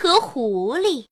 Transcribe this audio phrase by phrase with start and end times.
[0.00, 1.06] 和狐狸。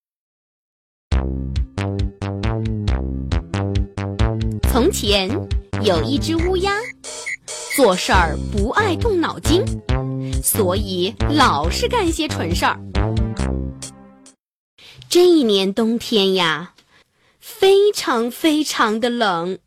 [4.71, 5.29] 从前
[5.83, 6.73] 有一只乌鸦，
[7.75, 9.65] 做事儿不爱动脑筋，
[10.41, 12.79] 所以老是干些蠢事儿。
[15.09, 16.75] 这一年冬天呀，
[17.41, 19.59] 非常非常的冷，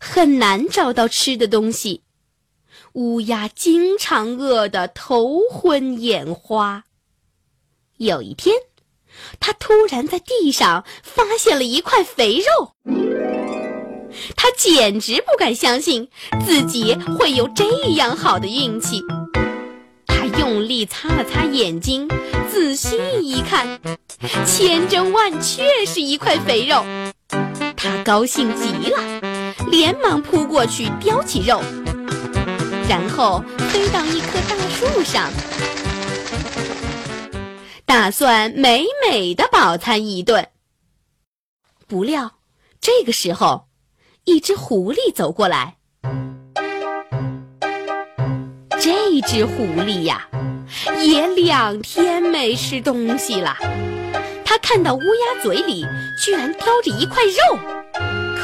[0.00, 2.04] 很难找到吃的东西。
[2.94, 6.85] 乌鸦经常饿得头昏眼花。
[7.98, 8.54] 有一天，
[9.40, 12.72] 他突然在地上发现了一块肥肉，
[14.36, 16.08] 他简直不敢相信
[16.44, 19.02] 自己会有这样好的运气。
[20.06, 22.06] 他用力擦了擦眼睛，
[22.50, 23.80] 仔细一看，
[24.44, 26.84] 千真万确是一块肥肉。
[27.76, 31.62] 他高兴极了，连忙扑过去叼起肉。
[32.88, 35.30] 然后飞到一棵大树上，
[37.98, 40.48] 打算美美的饱餐一顿。
[41.88, 42.32] 不料，
[42.78, 43.68] 这个时候，
[44.24, 45.76] 一只狐狸走过来。
[48.78, 50.28] 这只狐狸呀，
[51.02, 53.56] 也两天没吃东西了。
[54.44, 55.82] 它看到乌鸦嘴里
[56.22, 57.58] 居然叼着一块肉，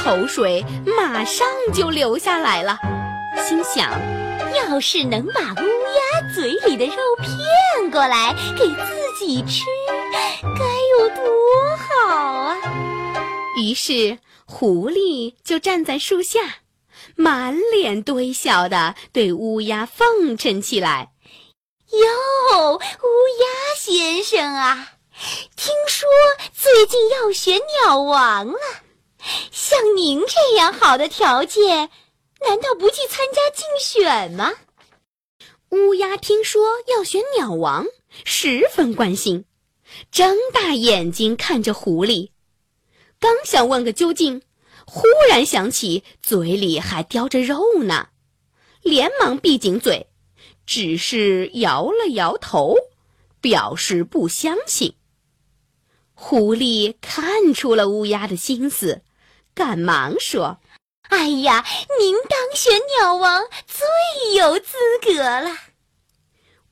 [0.02, 0.64] 口水
[0.96, 2.78] 马上就流下来了，
[3.46, 3.92] 心想。
[4.54, 7.30] 要是能把乌鸦嘴里的肉片
[7.92, 9.64] 过来给自己吃，
[10.42, 10.64] 该
[10.98, 12.56] 有多好啊！
[13.58, 16.40] 于是狐狸就站在树下，
[17.16, 21.12] 满脸堆笑的对乌鸦奉承起来
[21.92, 24.92] ：“哟，乌鸦先生啊，
[25.54, 26.08] 听说
[26.54, 28.58] 最近要选鸟王了，
[29.50, 31.90] 像您这样好的条件。”
[32.44, 34.50] 难道不去参加竞选吗？
[35.72, 36.62] 乌鸦听说
[36.94, 37.86] 要选鸟王，
[38.26, 39.46] 十分关心，
[40.10, 42.28] 睁大眼睛看着狐狸，
[43.18, 44.42] 刚想问个究竟，
[44.86, 48.10] 忽然想起嘴里还叼着肉呢，
[48.82, 50.08] 连忙闭紧嘴，
[50.66, 52.76] 只是摇了摇头，
[53.40, 54.96] 表示不相信。
[56.12, 59.00] 狐狸看出了乌鸦的心思，
[59.54, 60.58] 赶忙说。
[61.12, 61.62] 哎呀，
[62.00, 65.54] 您当选鸟王最有资格了。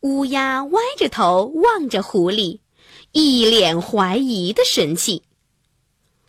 [0.01, 2.61] 乌鸦歪着头望着狐狸，
[3.12, 5.25] 一脸怀疑的神气。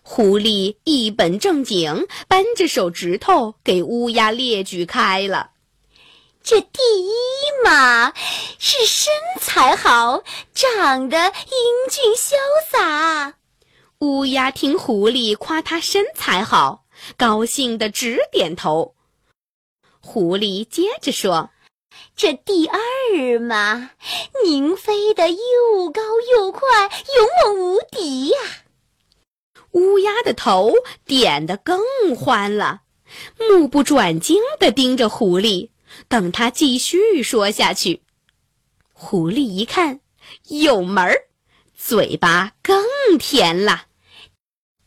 [0.04, 5.52] 狐狸一本正经，扳着手指头给乌鸦列举开了。
[6.44, 7.14] 这第一
[7.64, 8.12] 嘛，
[8.60, 10.22] 是身材好，
[10.54, 12.36] 长得英俊潇
[12.70, 13.36] 洒。
[14.00, 16.84] 乌鸦听狐狸夸它身材好。
[17.17, 18.95] 高兴的直点头。
[20.00, 21.51] 狐狸接着说
[22.16, 23.91] ：“这第二嘛，
[24.44, 26.01] 您飞得又高
[26.34, 28.38] 又快，勇猛无敌呀！”
[29.73, 30.73] 乌鸦的头
[31.06, 31.79] 点得更
[32.16, 32.81] 欢了，
[33.38, 35.69] 目不转睛地盯着狐狸，
[36.07, 38.01] 等他继续说下去。
[38.94, 40.01] 狐狸一看
[40.47, 41.28] 有门儿，
[41.75, 42.83] 嘴巴更
[43.18, 43.85] 甜了。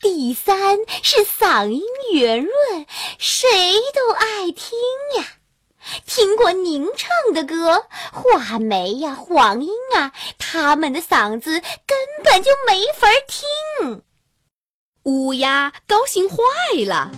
[0.05, 1.81] 第三是嗓音
[2.13, 3.49] 圆润，谁
[3.95, 4.79] 都爱听
[5.17, 5.25] 呀。
[6.05, 14.03] 听过您唱的歌，画眉呀、黄莺啊，他们的嗓子根本就没法听。
[15.05, 16.37] 乌鸦高兴坏
[16.87, 17.11] 了，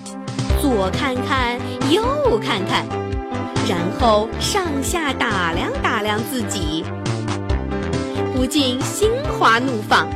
[0.62, 1.60] 左看看，
[1.90, 2.86] 右看看，
[3.68, 6.84] 然后上下打量打量自己，
[8.32, 10.08] 不禁心花怒放。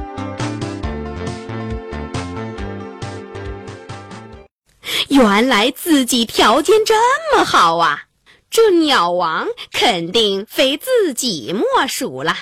[5.20, 6.94] 原来自己条件这
[7.36, 8.04] 么好啊！
[8.48, 12.34] 这鸟王肯定非自己莫属了。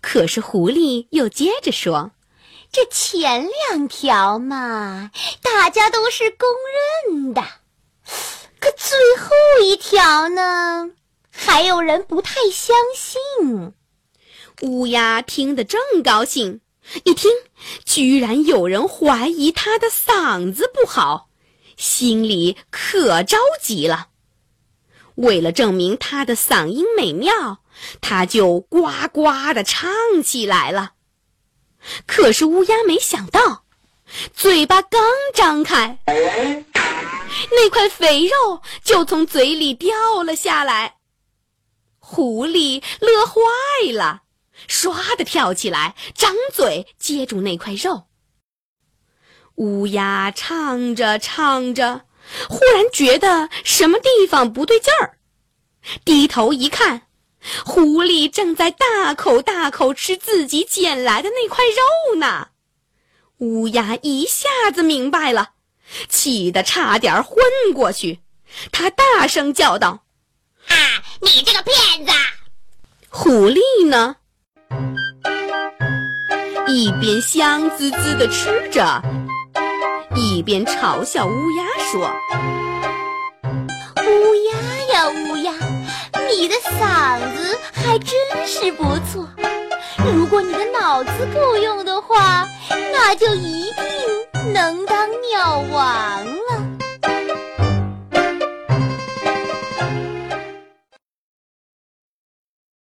[0.00, 2.10] 可是狐狸又接着说
[2.72, 6.48] ：“这前两条嘛，大家都是公
[7.06, 7.42] 认的，
[8.58, 9.30] 可最后
[9.62, 10.90] 一条呢，
[11.30, 13.72] 还有人不太相信。”
[14.62, 16.60] 乌鸦听得正高兴。
[17.04, 17.30] 一听，
[17.84, 21.28] 居然有人怀疑他的嗓子不好，
[21.76, 24.08] 心里可着急了。
[25.16, 27.58] 为了证明他的嗓音美妙，
[28.00, 29.90] 他就呱呱地唱
[30.22, 30.92] 起来了。
[32.06, 33.64] 可是乌鸦没想到，
[34.32, 35.00] 嘴巴刚
[35.34, 40.96] 张开，那块肥肉就从嘴里掉了下来。
[41.98, 43.40] 狐狸乐坏
[43.92, 44.22] 了。
[44.66, 48.04] 唰的跳起来，张嘴接住那块肉。
[49.56, 52.02] 乌鸦唱着唱着，
[52.48, 55.18] 忽然觉得什么地方不对劲儿，
[56.04, 57.08] 低头一看，
[57.64, 62.48] 狐狸正在大口大口吃自己捡来的那块肉呢。
[63.38, 65.50] 乌鸦一下子明白了，
[66.08, 67.36] 气得差点昏
[67.74, 68.20] 过去。
[68.72, 70.04] 他大声叫道
[70.68, 70.76] ：“啊，
[71.20, 72.12] 你这个骗子！”
[73.10, 74.16] 狐狸呢，
[76.68, 79.02] 一边香滋滋的吃着，
[80.14, 82.10] 一边嘲笑乌鸦说
[84.04, 84.52] ：“乌鸦
[84.94, 85.52] 呀，乌鸦，
[86.30, 88.10] 你的嗓子还真
[88.46, 89.26] 是不错。
[90.14, 92.46] 如果你的脑子够用的话，
[92.92, 96.26] 那就一定能当鸟王。”